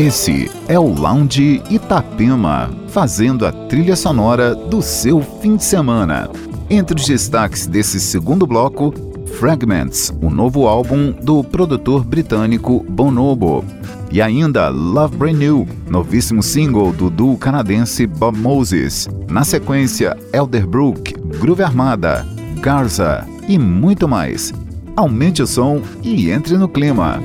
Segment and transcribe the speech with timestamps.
[0.00, 6.30] Esse é o Lounge Itapema, fazendo a trilha sonora do seu fim de semana.
[6.70, 8.94] Entre os destaques desse segundo bloco,
[9.38, 13.62] Fragments, o novo álbum do produtor britânico Bonobo.
[14.10, 19.06] E ainda Love Brand New, novíssimo single do duo canadense Bob Moses.
[19.28, 22.26] Na sequência, Elderbrook, Groove Armada,
[22.62, 24.50] Garza e muito mais.
[24.96, 27.20] Aumente o som e entre no clima.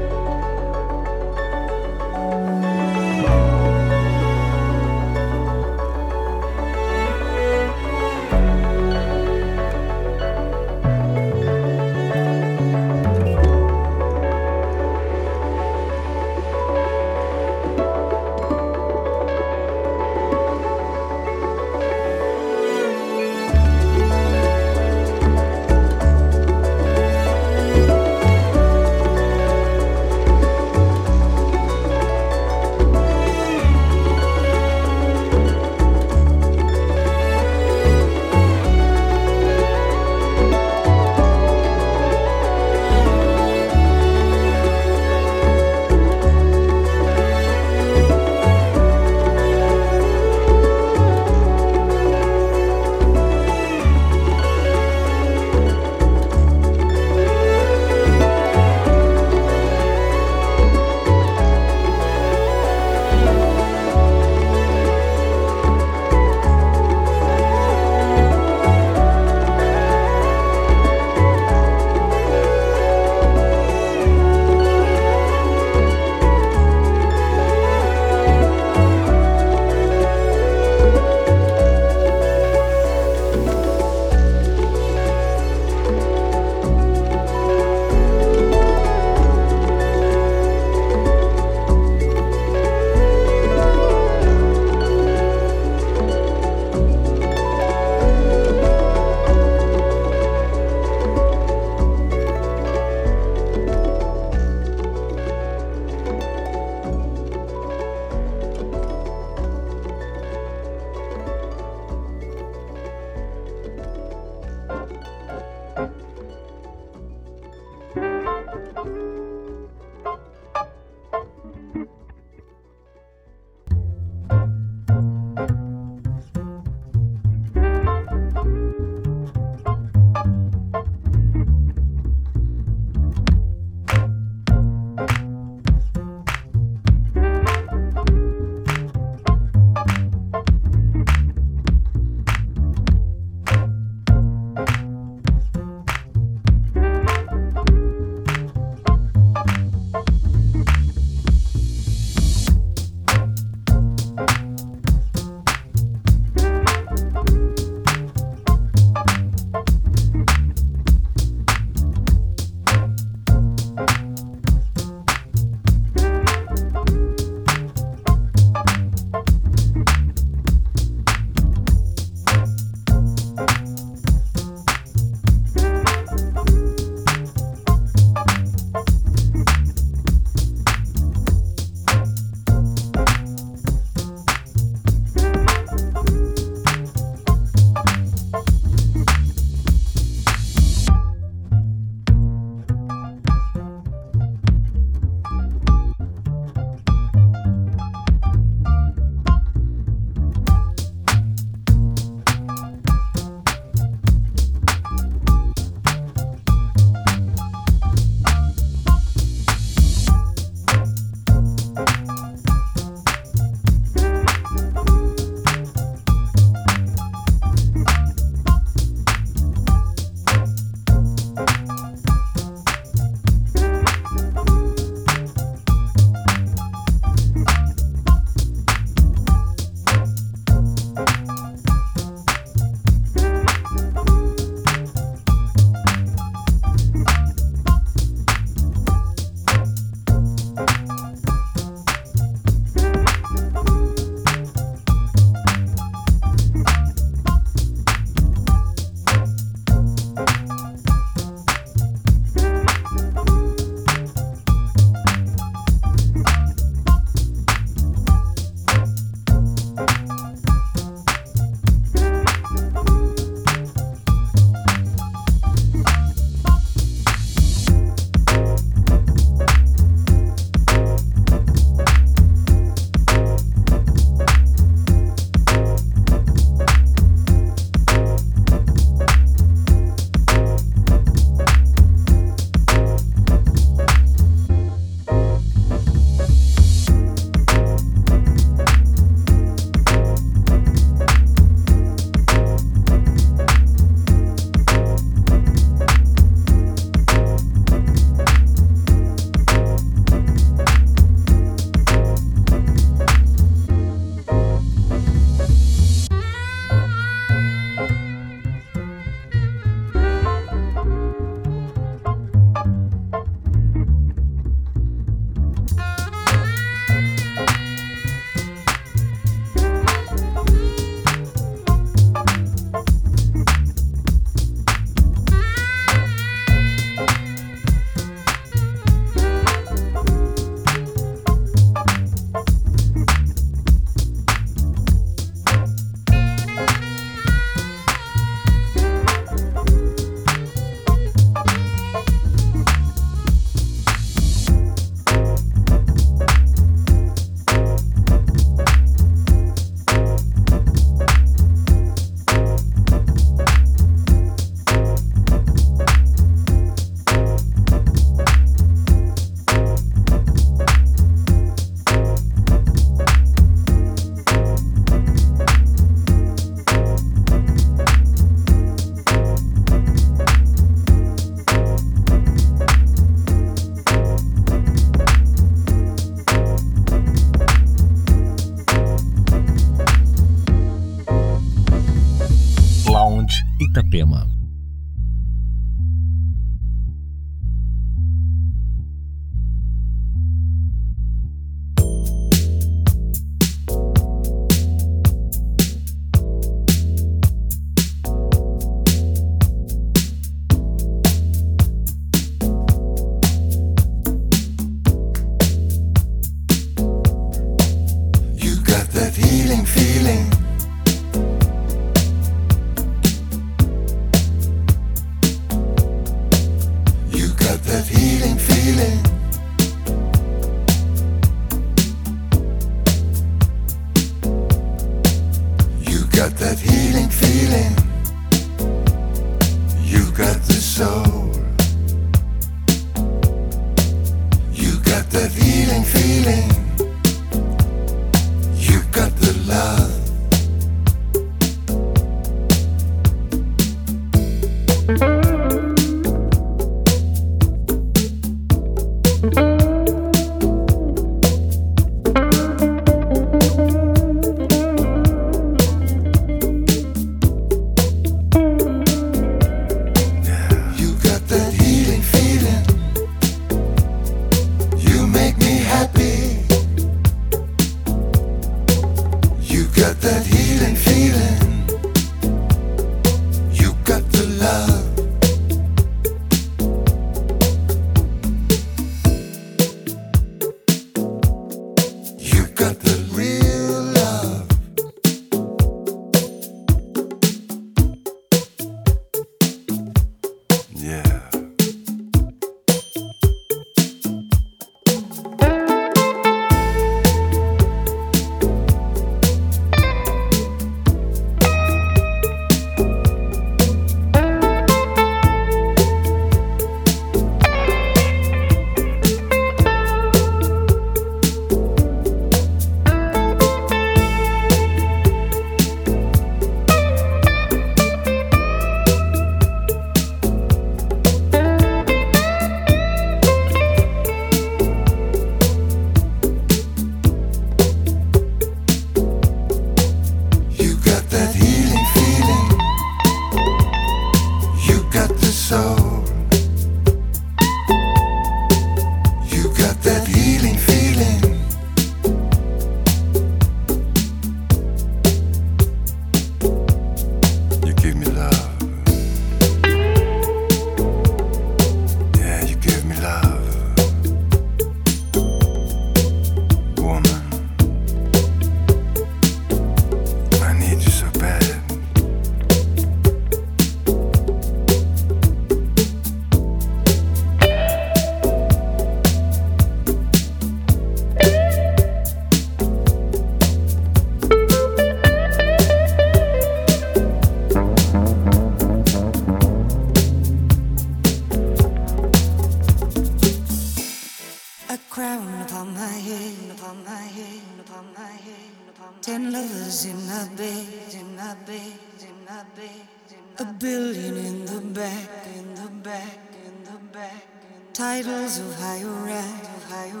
[597.96, 600.00] Titles of higher right, higher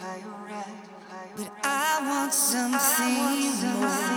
[0.00, 0.22] higher.
[1.36, 4.08] But I want something more.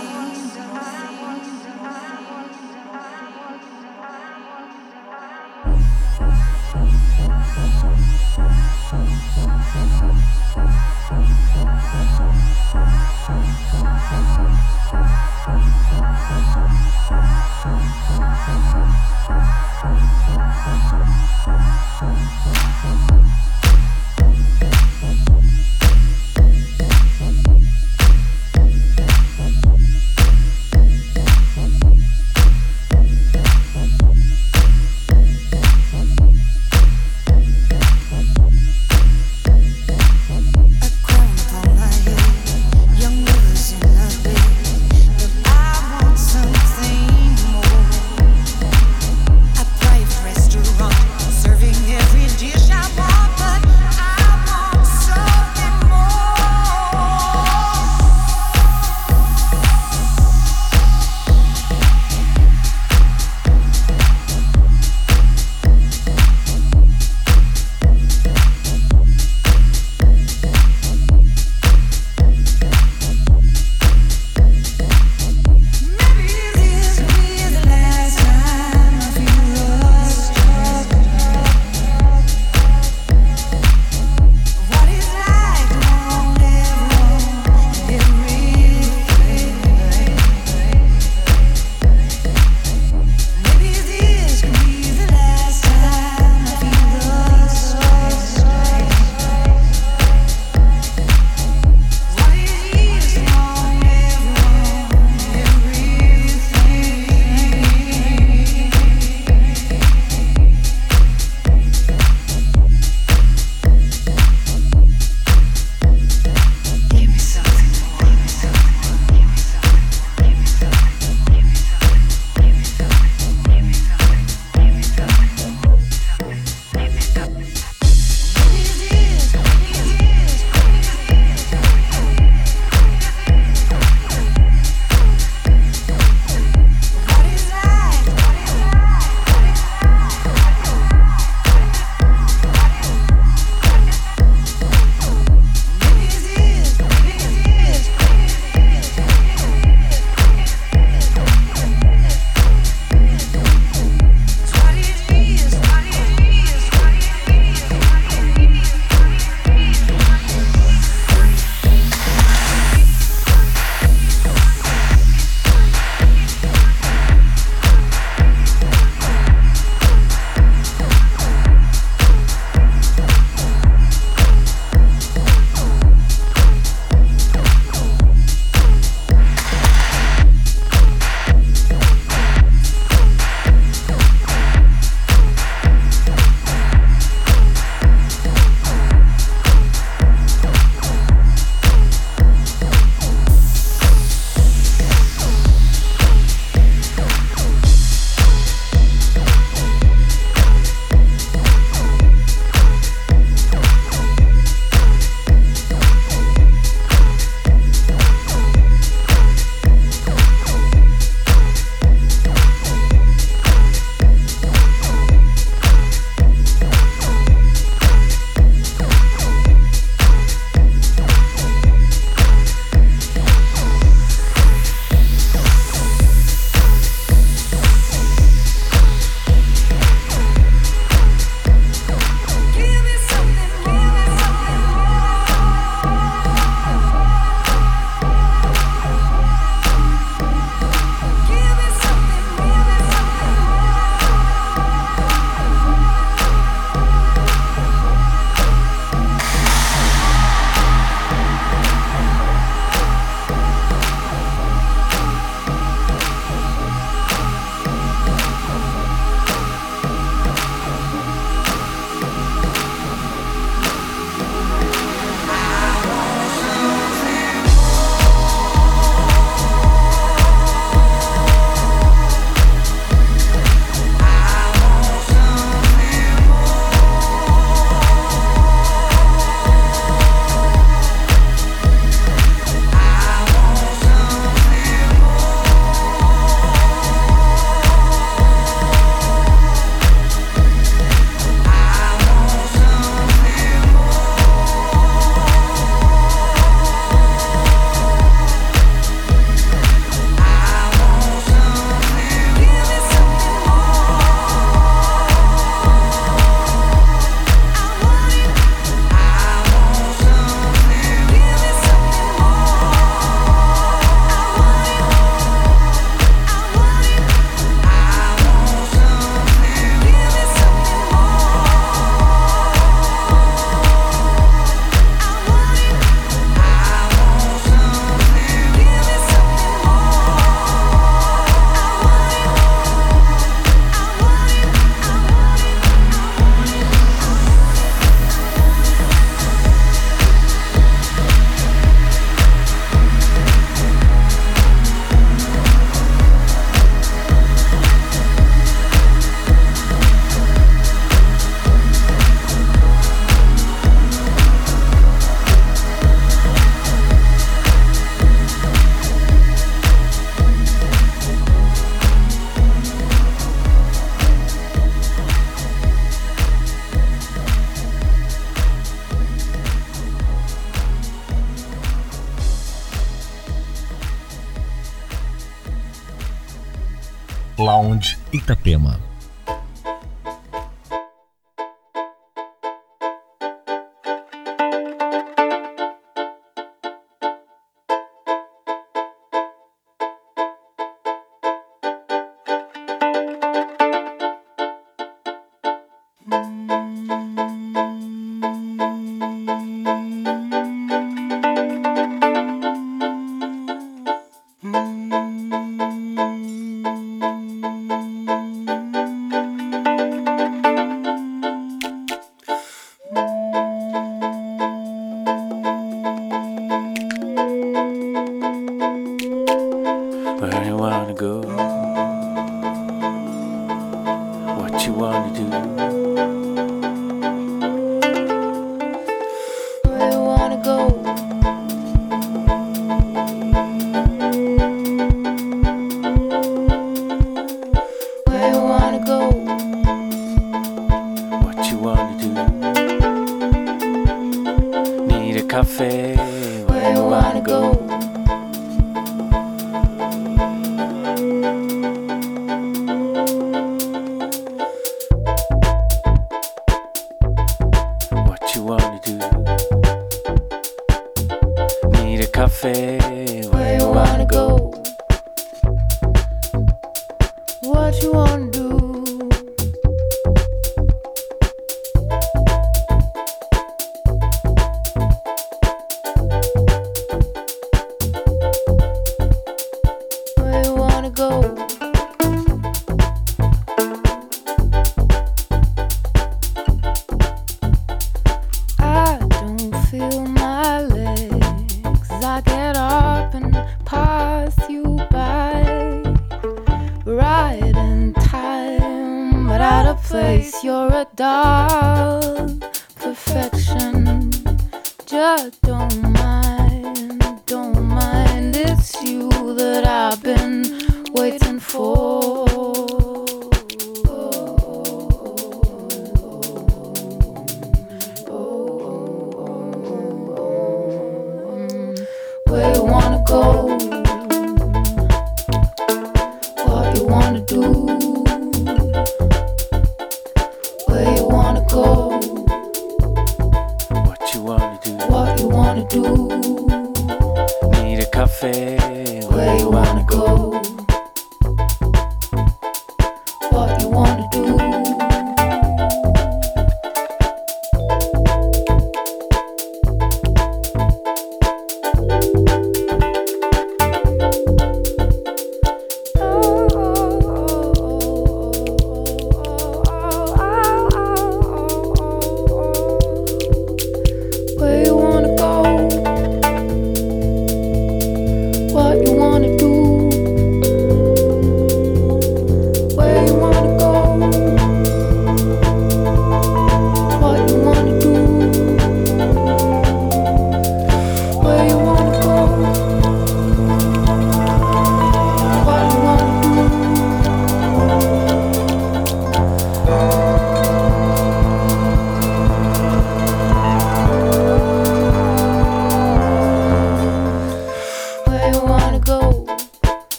[378.22, 378.91] Itapema.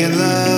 [0.00, 0.49] making love.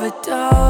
[0.00, 0.69] overdose.